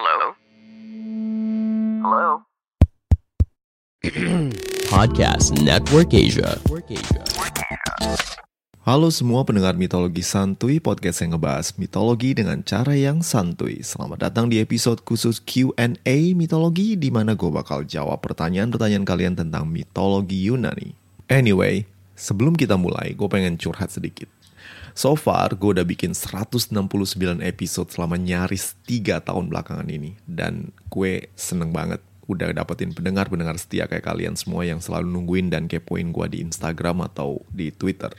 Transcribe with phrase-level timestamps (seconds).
[0.00, 0.32] Hello?
[2.00, 2.28] Hello?
[4.96, 6.56] Podcast Network Asia.
[8.80, 13.84] Halo semua pendengar mitologi santuy, podcast yang ngebahas mitologi dengan cara yang santuy.
[13.84, 19.68] Selamat datang di episode khusus Q&A mitologi di mana gue bakal jawab pertanyaan-pertanyaan kalian tentang
[19.68, 20.96] mitologi Yunani.
[21.28, 21.84] Anyway,
[22.16, 24.32] sebelum kita mulai, gue pengen curhat sedikit.
[24.94, 26.72] So far, gue udah bikin 169
[27.40, 30.18] episode selama nyaris 3 tahun belakangan ini.
[30.26, 35.66] Dan gue seneng banget udah dapetin pendengar-pendengar setia kayak kalian semua yang selalu nungguin dan
[35.66, 38.14] kepoin gue di Instagram atau di Twitter.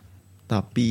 [0.51, 0.89] Tapi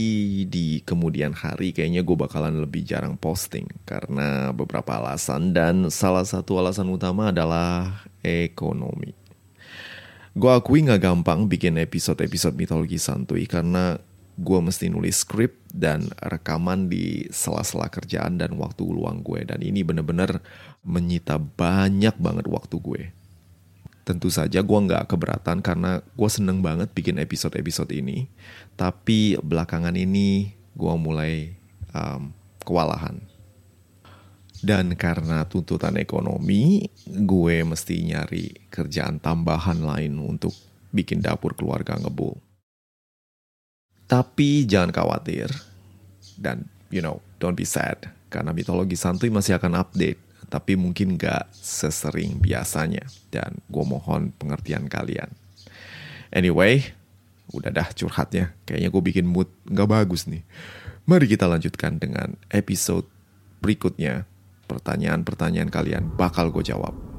[0.48, 6.56] di kemudian hari kayaknya gue bakalan lebih jarang posting karena beberapa alasan dan salah satu
[6.56, 9.12] alasan utama adalah ekonomi.
[10.32, 14.00] Gue akui gak gampang bikin episode-episode mitologi santuy karena
[14.40, 19.44] gue mesti nulis skrip dan rekaman di sela-sela kerjaan dan waktu luang gue.
[19.44, 20.40] Dan ini bener-bener
[20.80, 23.02] menyita banyak banget waktu gue.
[24.08, 28.32] Tentu saja gue nggak keberatan karena gue seneng banget bikin episode-episode ini.
[28.80, 31.52] Tapi belakangan ini gue mulai
[31.92, 32.32] um,
[32.64, 33.20] kewalahan.
[34.60, 40.52] Dan karena tuntutan ekonomi, gue mesti nyari kerjaan tambahan lain untuk
[40.92, 42.49] bikin dapur keluarga ngebul.
[44.10, 45.46] Tapi jangan khawatir.
[46.34, 48.10] Dan, you know, don't be sad.
[48.26, 50.18] Karena mitologi santuy masih akan update.
[50.50, 53.06] Tapi mungkin gak sesering biasanya.
[53.30, 55.30] Dan gue mohon pengertian kalian.
[56.34, 56.90] Anyway,
[57.54, 58.50] udah dah curhatnya.
[58.66, 60.42] Kayaknya gue bikin mood gak bagus nih.
[61.06, 63.06] Mari kita lanjutkan dengan episode
[63.62, 64.26] berikutnya.
[64.66, 67.09] Pertanyaan-pertanyaan kalian bakal gue jawab.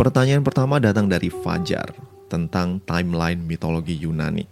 [0.00, 1.92] Pertanyaan pertama datang dari Fajar
[2.32, 4.48] tentang timeline mitologi Yunani.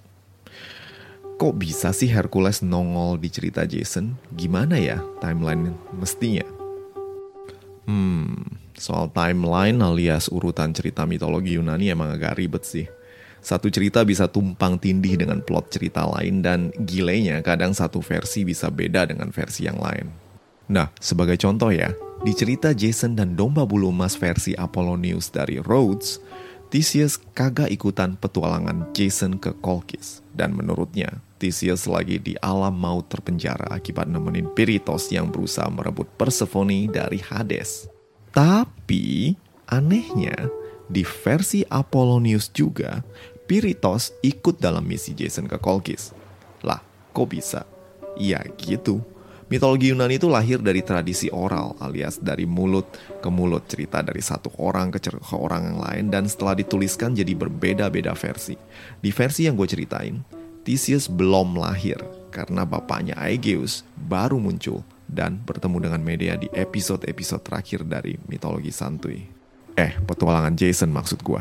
[1.41, 4.12] Kok bisa sih Hercules nongol di cerita Jason?
[4.28, 6.44] Gimana ya timeline mestinya?
[7.88, 8.44] Hmm,
[8.76, 12.84] soal timeline alias urutan cerita mitologi Yunani emang agak ribet sih.
[13.41, 18.69] Satu cerita bisa tumpang tindih dengan plot cerita lain dan gilenya kadang satu versi bisa
[18.69, 20.28] beda dengan versi yang lain.
[20.69, 26.21] Nah, sebagai contoh ya, di cerita Jason dan Domba Bulu Emas versi Apollonius dari Rhodes,
[26.69, 30.21] Theseus kagak ikutan petualangan Jason ke Kolkis.
[30.37, 36.85] Dan menurutnya, Theseus lagi di alam maut terpenjara akibat nemenin Piritos yang berusaha merebut Persephone
[36.93, 37.89] dari Hades.
[38.37, 39.33] Tapi,
[39.65, 40.53] anehnya,
[40.85, 43.00] di versi Apollonius juga,
[43.49, 46.12] Piritos ikut dalam misi Jason ke Kolkis.
[46.61, 46.85] Lah,
[47.17, 47.65] kok bisa?
[48.21, 49.00] Ya gitu.
[49.48, 52.84] Mitologi Yunani itu lahir dari tradisi oral alias dari mulut
[53.25, 55.00] ke mulut cerita dari satu orang ke,
[55.32, 58.60] orang yang lain dan setelah dituliskan jadi berbeda-beda versi.
[59.00, 60.20] Di versi yang gue ceritain,
[60.69, 61.97] Theseus belum lahir
[62.28, 69.25] karena bapaknya Aegeus baru muncul dan bertemu dengan media di episode-episode terakhir dari mitologi santuy.
[69.81, 71.41] Eh, petualangan Jason maksud gue.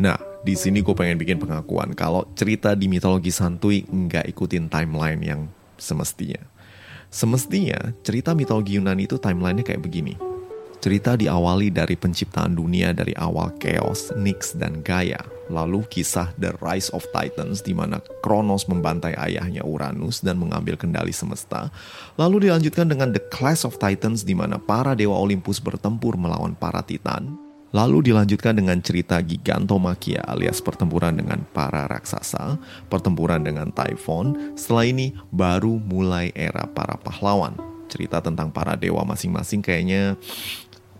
[0.00, 5.20] Nah, di sini gue pengen bikin pengakuan kalau cerita di mitologi santuy nggak ikutin timeline
[5.20, 5.40] yang
[5.76, 6.53] semestinya.
[7.14, 10.18] Semestinya, cerita mitologi Yunani itu timelinenya kayak begini.
[10.82, 15.22] Cerita diawali dari penciptaan dunia dari awal Chaos, Nyx, dan Gaia.
[15.46, 21.14] Lalu kisah The Rise of Titans di mana Kronos membantai ayahnya Uranus dan mengambil kendali
[21.14, 21.70] semesta.
[22.18, 26.82] Lalu dilanjutkan dengan The Clash of Titans di mana para dewa Olympus bertempur melawan para
[26.82, 27.43] Titan.
[27.74, 32.54] Lalu dilanjutkan dengan cerita Gigantomachia alias pertempuran dengan para raksasa,
[32.86, 34.54] pertempuran dengan Typhon.
[34.54, 37.58] Setelah ini baru mulai era para pahlawan.
[37.90, 40.14] Cerita tentang para dewa masing-masing kayaknya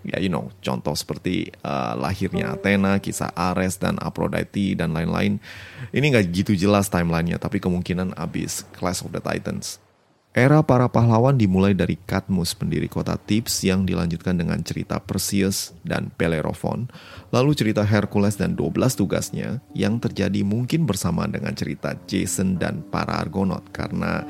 [0.03, 5.39] ya you know, contoh seperti uh, lahirnya Athena, kisah Ares dan Aphrodite dan lain-lain.
[5.95, 9.84] Ini nggak gitu jelas timelinenya, tapi kemungkinan abis Clash of the Titans.
[10.35, 16.11] Era para pahlawan dimulai dari Cadmus, pendiri kota Thebes yang dilanjutkan dengan cerita Perseus dan
[16.19, 16.91] Bellerophon,
[17.31, 23.15] lalu cerita Hercules dan 12 tugasnya yang terjadi mungkin bersama dengan cerita Jason dan para
[23.15, 24.27] Argonaut karena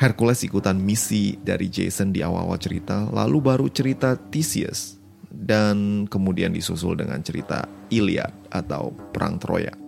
[0.00, 4.96] Hercules ikutan misi dari Jason di awal-awal cerita, lalu baru cerita Theseus
[5.28, 9.81] dan kemudian disusul dengan cerita Iliad atau Perang Troya.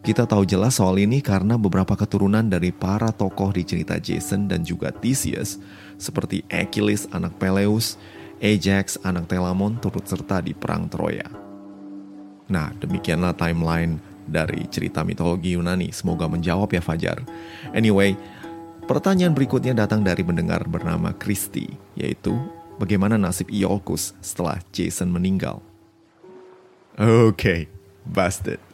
[0.00, 4.64] Kita tahu jelas soal ini karena beberapa keturunan dari para tokoh di cerita Jason dan
[4.64, 5.60] juga Theseus,
[6.00, 8.00] seperti Achilles anak Peleus,
[8.40, 11.28] Ajax anak Telamon turut serta di Perang Troya.
[12.48, 15.92] Nah, demikianlah timeline dari cerita mitologi Yunani.
[15.92, 17.20] Semoga menjawab ya Fajar.
[17.76, 18.16] Anyway,
[18.88, 22.32] pertanyaan berikutnya datang dari pendengar bernama Christy, yaitu
[22.80, 25.60] bagaimana nasib Iolcus setelah Jason meninggal.
[26.96, 27.60] Oke, okay,
[28.08, 28.69] busted.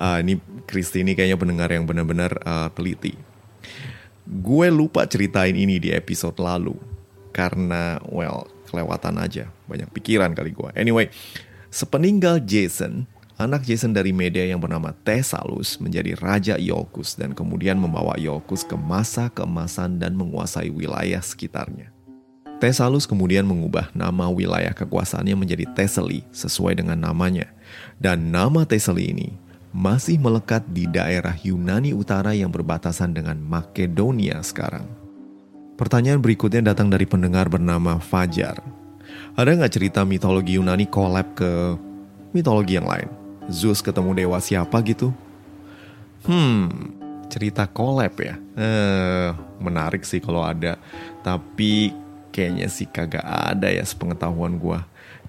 [0.00, 3.14] Uh, ini Christy ini kayaknya pendengar yang benar-benar uh, teliti.
[4.24, 6.78] Gue lupa ceritain ini di episode lalu
[7.34, 10.70] karena well kelewatan aja banyak pikiran kali gue.
[10.78, 11.10] Anyway,
[11.70, 13.06] Sepeninggal Jason,
[13.38, 18.74] anak Jason dari media yang bernama Thessalus menjadi Raja Iolcus dan kemudian membawa Iolcus ke
[18.74, 21.94] masa keemasan dan menguasai wilayah sekitarnya.
[22.60, 27.48] Thessalus kemudian mengubah nama wilayah kekuasaannya menjadi Thessaly sesuai dengan namanya.
[27.96, 29.28] Dan nama Thessaly ini
[29.72, 34.84] masih melekat di daerah Yunani Utara yang berbatasan dengan Makedonia sekarang.
[35.80, 38.60] Pertanyaan berikutnya datang dari pendengar bernama Fajar
[39.38, 41.78] ada nggak cerita mitologi Yunani collab ke
[42.34, 43.08] mitologi yang lain?
[43.50, 45.14] Zeus ketemu dewa siapa gitu?
[46.26, 46.92] Hmm,
[47.30, 48.34] cerita collab ya?
[48.58, 49.30] Eh,
[49.62, 50.76] menarik sih kalau ada.
[51.22, 51.94] Tapi
[52.30, 54.80] kayaknya sih kagak ada ya sepengetahuan gue.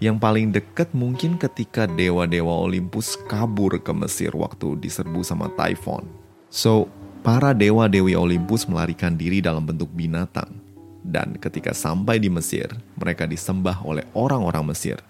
[0.01, 6.09] Yang paling deket mungkin ketika dewa-dewa Olympus kabur ke Mesir waktu diserbu sama Typhon.
[6.49, 6.89] So,
[7.21, 10.71] para dewa-dewi Olympus melarikan diri dalam bentuk binatang
[11.01, 15.01] dan ketika sampai di Mesir, mereka disembah oleh orang-orang Mesir.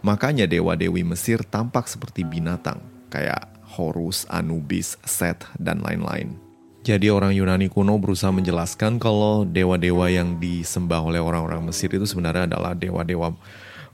[0.00, 2.78] Makanya dewa-dewi Mesir tampak seperti binatang,
[3.10, 6.49] kayak Horus, Anubis, Set, dan lain-lain.
[6.80, 12.48] Jadi orang Yunani kuno berusaha menjelaskan kalau dewa-dewa yang disembah oleh orang-orang Mesir itu sebenarnya
[12.48, 13.36] adalah dewa-dewa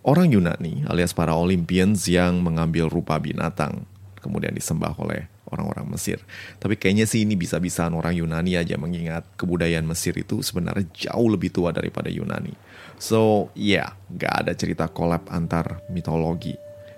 [0.07, 3.83] orang Yunani alias para Olympians yang mengambil rupa binatang
[4.23, 6.23] kemudian disembah oleh orang-orang Mesir.
[6.63, 11.51] Tapi kayaknya sih ini bisa-bisaan orang Yunani aja mengingat kebudayaan Mesir itu sebenarnya jauh lebih
[11.51, 12.55] tua daripada Yunani.
[13.03, 16.55] So, ya, yeah, gak ada cerita collab antar mitologi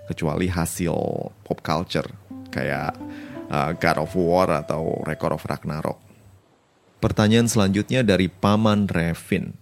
[0.08, 0.96] kecuali hasil
[1.44, 2.08] pop culture
[2.48, 2.96] kayak
[3.50, 5.98] uh, God of War atau Record of Ragnarok.
[6.98, 9.54] Pertanyaan selanjutnya dari Paman Revin.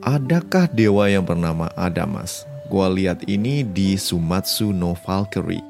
[0.00, 2.46] Adakah dewa yang bernama Adamas?
[2.70, 5.64] Gua lihat ini di Sumatsu no Valkyrie.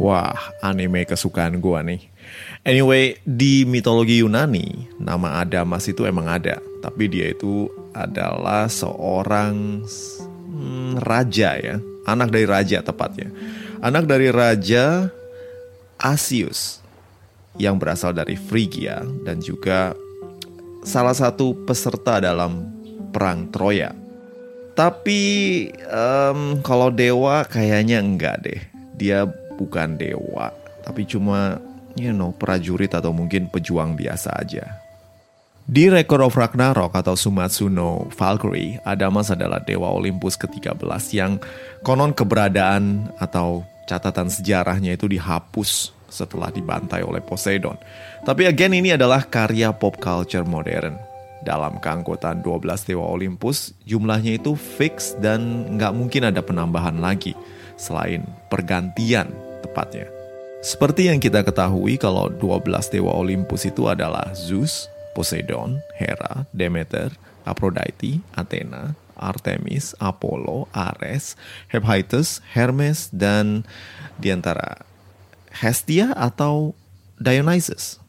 [0.00, 0.34] Wah,
[0.64, 2.02] anime kesukaan gue nih.
[2.66, 6.58] Anyway, di mitologi Yunani, nama Adamas itu emang ada.
[6.82, 9.84] Tapi dia itu adalah seorang
[10.50, 11.76] hmm, raja ya.
[12.08, 13.30] Anak dari raja tepatnya.
[13.78, 15.06] Anak dari raja
[16.02, 16.82] Asius
[17.56, 19.94] yang berasal dari Phrygia dan juga
[20.82, 22.68] salah satu peserta dalam
[23.14, 23.94] perang Troya.
[24.72, 25.20] Tapi
[25.86, 28.60] um, kalau dewa kayaknya enggak deh.
[28.92, 29.26] Dia
[29.58, 30.54] bukan dewa,
[30.84, 31.58] tapi cuma
[31.98, 34.82] you know prajurit atau mungkin pejuang biasa aja.
[35.62, 41.38] Di Record of Ragnarok atau Sumatsu no Valkyrie, Adamas adalah dewa Olympus ke-13 yang
[41.86, 47.80] konon keberadaan atau catatan sejarahnya itu dihapus setelah dibantai oleh Poseidon.
[48.22, 51.00] Tapi again ini adalah karya pop culture modern.
[51.42, 57.34] Dalam keanggotaan 12 dewa Olympus, jumlahnya itu fix dan nggak mungkin ada penambahan lagi
[57.74, 59.26] selain pergantian
[59.58, 60.06] tepatnya.
[60.62, 62.62] Seperti yang kita ketahui kalau 12
[62.94, 64.86] dewa Olympus itu adalah Zeus,
[65.18, 67.10] Poseidon, Hera, Demeter,
[67.42, 71.38] Aphrodite, Athena, Artemis, Apollo, Ares,
[71.70, 73.62] Hephaestus, Hermes, dan
[74.18, 74.82] di antara
[75.54, 76.74] Hestia atau
[77.22, 78.02] Dionysus.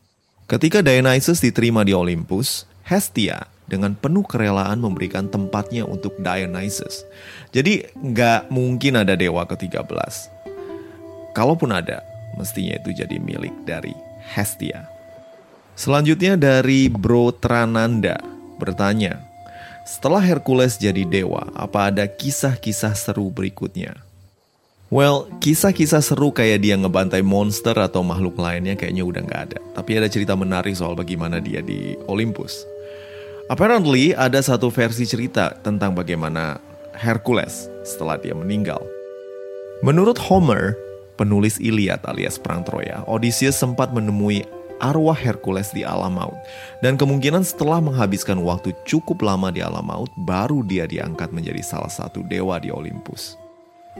[0.49, 7.07] Ketika Dionysus diterima di Olympus, Hestia dengan penuh kerelaan memberikan tempatnya untuk Dionysus.
[7.55, 9.87] Jadi nggak mungkin ada dewa ke-13.
[11.33, 12.03] Kalaupun ada,
[12.35, 13.95] mestinya itu jadi milik dari
[14.35, 14.85] Hestia.
[15.73, 18.21] Selanjutnya dari Bro Trananda
[18.61, 19.17] bertanya,
[19.83, 23.99] setelah Hercules jadi dewa, apa ada kisah-kisah seru berikutnya?
[24.87, 29.59] Well, kisah-kisah seru kayak dia ngebantai monster atau makhluk lainnya kayaknya udah nggak ada.
[29.75, 32.63] Tapi ada cerita menarik soal bagaimana dia di Olympus.
[33.51, 36.63] Apparently ada satu versi cerita tentang bagaimana
[36.95, 38.79] Hercules setelah dia meninggal.
[39.83, 40.79] Menurut Homer,
[41.19, 44.47] penulis Iliad alias Perang Troya, Odysseus sempat menemui
[44.81, 46.37] arwah Hercules di alam maut.
[46.79, 51.91] Dan kemungkinan setelah menghabiskan waktu cukup lama di alam maut, baru dia diangkat menjadi salah
[51.91, 53.37] satu dewa di Olympus.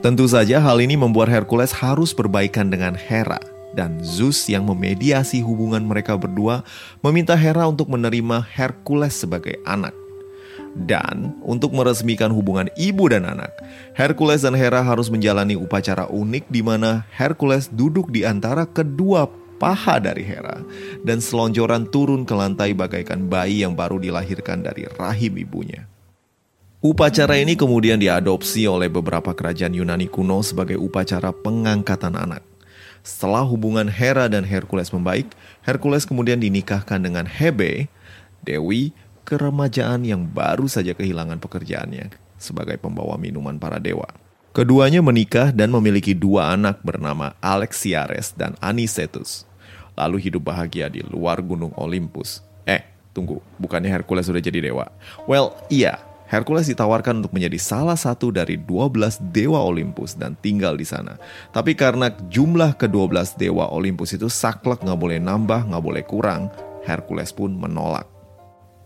[0.01, 3.37] Tentu saja hal ini membuat Hercules harus berbaikan dengan Hera,
[3.77, 6.65] dan Zeus yang memediasi hubungan mereka berdua
[7.05, 9.93] meminta Hera untuk menerima Hercules sebagai anak.
[10.73, 13.53] Dan untuk meresmikan hubungan ibu dan anak,
[13.93, 19.29] Hercules dan Hera harus menjalani upacara unik di mana Hercules duduk di antara kedua
[19.63, 20.59] paha dari Hera
[21.07, 25.87] dan selonjoran turun ke lantai bagaikan bayi yang baru dilahirkan dari rahim ibunya.
[26.83, 32.43] Upacara ini kemudian diadopsi oleh beberapa kerajaan Yunani kuno sebagai upacara pengangkatan anak.
[33.07, 35.31] Setelah hubungan Hera dan Hercules membaik,
[35.63, 37.87] Hercules kemudian dinikahkan dengan Hebe,
[38.43, 38.91] dewi
[39.23, 44.11] keremajaan yang baru saja kehilangan pekerjaannya sebagai pembawa minuman para dewa.
[44.51, 49.47] Keduanya menikah dan memiliki dua anak bernama Alexiares dan Anicetus.
[49.93, 52.41] Lalu hidup bahagia di luar gunung Olympus.
[52.65, 52.81] Eh,
[53.13, 54.89] tunggu, bukannya Hercules sudah jadi dewa?
[55.29, 56.01] Well, iya,
[56.33, 61.21] Hercules ditawarkan untuk menjadi salah satu dari 12 dewa Olympus dan tinggal di sana.
[61.53, 66.49] Tapi karena jumlah ke-12 dewa Olympus itu saklek nggak boleh nambah, nggak boleh kurang,
[66.81, 68.09] Hercules pun menolak.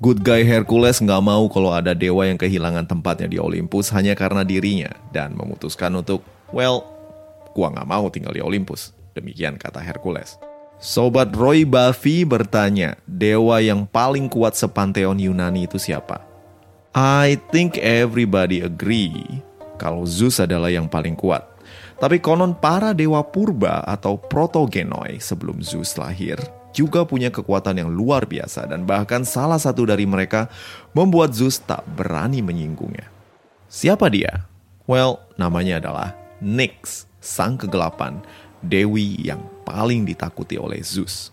[0.04, 4.44] Good guy Hercules nggak mau kalau ada dewa yang kehilangan tempatnya di Olympus hanya karena
[4.44, 6.22] dirinya dan memutuskan untuk,
[6.52, 6.86] well,
[7.56, 8.94] gua nggak mau tinggal di Olympus.
[9.16, 10.38] Demikian kata Hercules.
[10.77, 16.22] Sobat Roy Buffy bertanya, dewa yang paling kuat sepanteon Yunani itu siapa?
[16.93, 19.41] I think everybody agree
[19.81, 21.41] kalau Zeus adalah yang paling kuat.
[21.98, 26.38] Tapi konon para dewa purba atau protogenoi sebelum Zeus lahir
[26.77, 30.46] juga punya kekuatan yang luar biasa dan bahkan salah satu dari mereka
[30.93, 33.10] membuat Zeus tak berani menyinggungnya.
[33.65, 34.46] Siapa dia?
[34.86, 38.22] Well, namanya adalah Nyx, sang kegelapan,
[38.67, 41.31] dewi yang paling ditakuti oleh Zeus.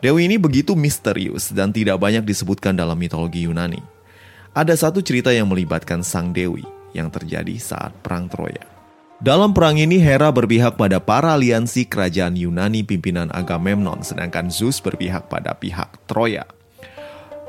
[0.00, 3.80] Dewi ini begitu misterius dan tidak banyak disebutkan dalam mitologi Yunani.
[4.52, 6.64] Ada satu cerita yang melibatkan sang dewi
[6.96, 8.64] yang terjadi saat perang Troya.
[9.20, 15.28] Dalam perang ini Hera berpihak pada para aliansi kerajaan Yunani pimpinan Agamemnon sedangkan Zeus berpihak
[15.28, 16.48] pada pihak Troya.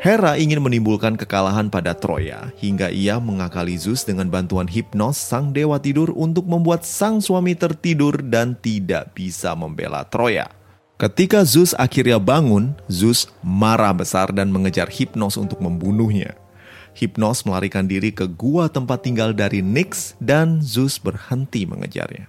[0.02, 5.78] Hera ingin menimbulkan kekalahan pada Troya hingga ia mengakali Zeus dengan bantuan hipnos sang dewa
[5.78, 10.50] tidur untuk membuat sang suami tertidur dan tidak bisa membela Troya.
[10.98, 16.34] Ketika Zeus akhirnya bangun, Zeus marah besar dan mengejar hipnos untuk membunuhnya.
[16.98, 22.26] Hipnos melarikan diri ke gua tempat tinggal dari Nyx dan Zeus berhenti mengejarnya.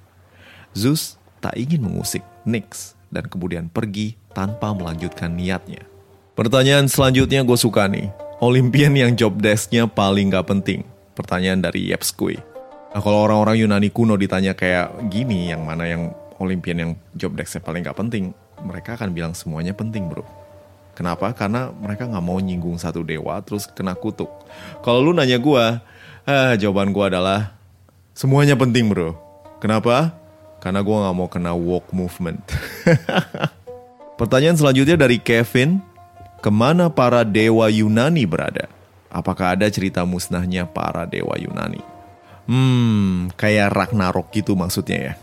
[0.76, 5.91] Zeus tak ingin mengusik Nyx dan kemudian pergi tanpa melanjutkan niatnya.
[6.32, 8.08] Pertanyaan selanjutnya gue suka nih.
[8.40, 10.80] Olimpian yang job desknya paling gak penting.
[11.12, 12.40] Pertanyaan dari Yepskui.
[12.92, 17.60] Nah kalau orang-orang Yunani kuno ditanya kayak gini, yang mana yang Olimpian yang job desknya
[17.60, 18.32] paling gak penting,
[18.64, 20.24] mereka akan bilang semuanya penting bro.
[20.96, 21.32] Kenapa?
[21.36, 24.28] Karena mereka nggak mau nyinggung satu dewa terus kena kutuk.
[24.84, 25.64] Kalau lu nanya gue,
[26.28, 27.56] ah, jawaban gue adalah
[28.12, 29.16] semuanya penting bro.
[29.60, 30.12] Kenapa?
[30.60, 32.40] Karena gue nggak mau kena walk movement.
[34.20, 35.80] Pertanyaan selanjutnya dari Kevin,
[36.42, 38.66] ke mana para dewa Yunani berada?
[39.06, 41.78] Apakah ada cerita musnahnya para dewa Yunani?
[42.50, 45.14] Hmm, kayak Ragnarok gitu maksudnya ya.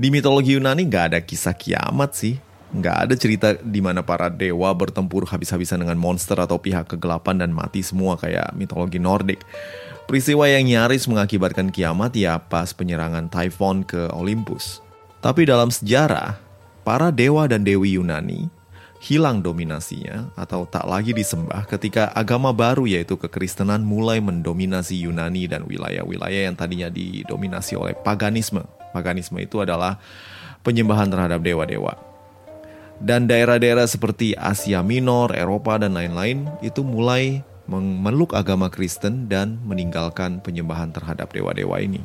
[0.00, 4.70] Di mitologi Yunani nggak ada kisah kiamat sih nggak ada cerita di mana para dewa
[4.70, 9.42] bertempur habis-habisan dengan monster atau pihak kegelapan dan mati semua kayak mitologi Nordik.
[10.06, 14.82] Peristiwa yang nyaris mengakibatkan kiamat ya pas penyerangan Typhon ke Olympus.
[15.18, 16.38] Tapi dalam sejarah,
[16.86, 18.59] para dewa dan dewi Yunani
[19.00, 25.64] hilang dominasinya atau tak lagi disembah ketika agama baru yaitu kekristenan mulai mendominasi Yunani dan
[25.64, 28.60] wilayah-wilayah yang tadinya didominasi oleh paganisme.
[28.92, 29.96] Paganisme itu adalah
[30.60, 32.10] penyembahan terhadap dewa-dewa
[33.00, 40.44] dan daerah-daerah seperti Asia Minor, Eropa, dan lain-lain itu mulai memeluk agama Kristen dan meninggalkan
[40.44, 42.04] penyembahan terhadap dewa-dewa ini.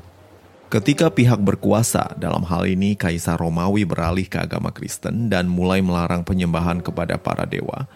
[0.75, 6.27] Ketika pihak berkuasa, dalam hal ini Kaisar Romawi beralih ke agama Kristen dan mulai melarang
[6.27, 7.88] penyembahan kepada para dewa,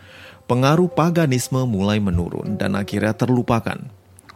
[0.48, 3.83] pengaruh paganisme mulai menurun dan akhirnya terlupakan.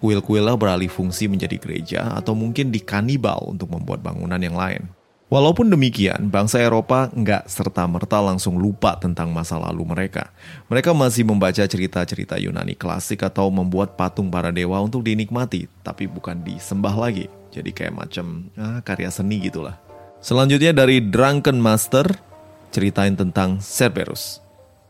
[0.04, 4.92] Kuil-kuilnya beralih fungsi menjadi gereja atau mungkin dikanibal untuk membuat bangunan yang lain.
[5.32, 10.36] Walaupun demikian, bangsa Eropa nggak serta-merta langsung lupa tentang masa lalu mereka.
[10.68, 16.44] Mereka masih membaca cerita-cerita Yunani klasik atau membuat patung para dewa untuk dinikmati, tapi bukan
[16.44, 17.32] disembah lagi.
[17.54, 19.78] Jadi kayak macam ah, karya seni gitulah.
[20.18, 22.10] Selanjutnya dari Drunken Master,
[22.74, 24.42] ceritain tentang Cerberus.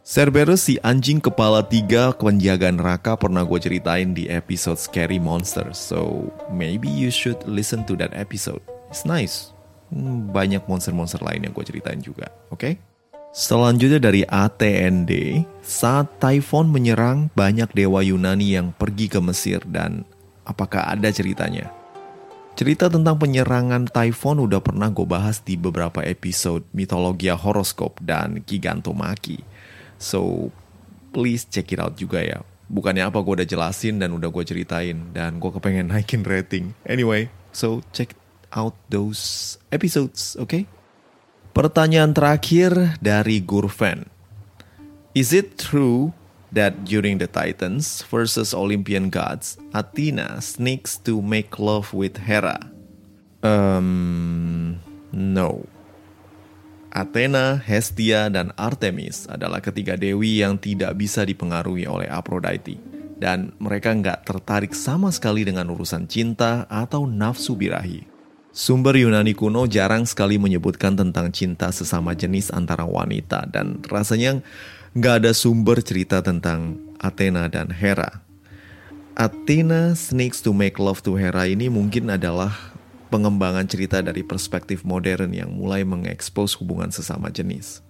[0.04, 5.80] Cerberus si anjing kepala tiga penjaga neraka pernah gue ceritain di episode Scary Monsters.
[5.80, 8.60] So maybe you should listen to that episode.
[8.92, 9.56] It's nice.
[9.92, 12.32] Hmm, banyak monster-monster lain yang gue ceritain juga.
[12.52, 12.60] Oke?
[12.60, 12.74] Okay?
[13.34, 15.10] Selanjutnya dari ATND,
[15.66, 20.06] saat Typhon menyerang banyak dewa Yunani yang pergi ke Mesir dan
[20.46, 21.74] apakah ada ceritanya?
[22.54, 29.42] Cerita tentang penyerangan Typhon udah pernah gue bahas di beberapa episode Mitologia Horoskop dan Gigantomaki.
[29.98, 30.54] So,
[31.10, 32.46] please check it out juga ya.
[32.70, 36.78] Bukannya apa gue udah jelasin dan udah gue ceritain dan gue kepengen naikin rating.
[36.86, 38.14] Anyway, so check
[38.54, 40.54] out those episodes, oke?
[40.54, 40.64] Okay?
[41.58, 44.06] Pertanyaan terakhir dari Gurfan.
[45.18, 46.14] Is it true
[46.54, 52.70] that during the Titans versus Olympian gods, Athena sneaks to make love with Hera?
[53.42, 54.80] Um,
[55.12, 55.66] no.
[56.94, 62.78] Athena, Hestia, dan Artemis adalah ketiga dewi yang tidak bisa dipengaruhi oleh Aphrodite.
[63.18, 68.06] Dan mereka nggak tertarik sama sekali dengan urusan cinta atau nafsu birahi.
[68.54, 74.46] Sumber Yunani kuno jarang sekali menyebutkan tentang cinta sesama jenis antara wanita dan rasanya
[74.94, 78.22] nggak ada sumber cerita tentang Athena dan Hera.
[79.18, 82.74] Athena sneaks to make love to Hera ini mungkin adalah
[83.10, 87.82] pengembangan cerita dari perspektif modern yang mulai mengekspos hubungan sesama jenis.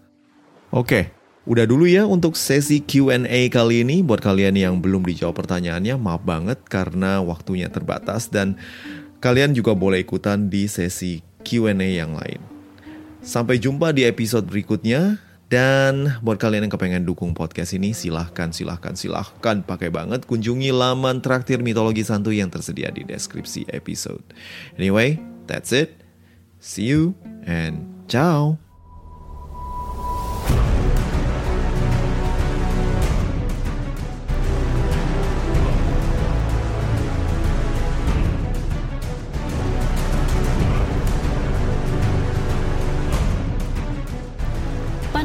[0.72, 1.12] Oke,
[1.48, 4.04] udah dulu ya untuk sesi Q&A kali ini.
[4.04, 8.60] Buat kalian yang belum dijawab pertanyaannya, maaf banget karena waktunya terbatas dan
[9.24, 12.40] kalian juga boleh ikutan di sesi Q&A yang lain.
[13.24, 15.20] Sampai jumpa di episode berikutnya.
[15.54, 21.22] Dan buat kalian yang kepengen dukung podcast ini, silahkan, silahkan, silahkan pakai banget kunjungi laman
[21.22, 24.26] traktir mitologi santuy yang tersedia di deskripsi episode.
[24.82, 25.94] Anyway, that's it.
[26.58, 27.14] See you
[27.46, 28.63] and ciao.